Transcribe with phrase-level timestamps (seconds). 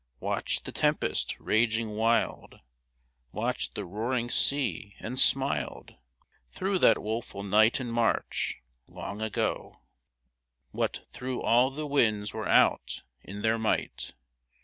[0.19, 2.59] Watched the tempest raging wild,
[3.31, 5.93] Watched the roaring sea— and smiled
[6.49, 9.29] Through that woeful night in March, Loncf aso!
[9.29, 9.77] HILDA, SPINNING
[10.71, 14.13] What though all the winds were out In their might